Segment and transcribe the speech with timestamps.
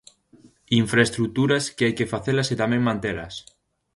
[0.81, 3.33] Infraestruturas que hai que facelas e tamén mantelas.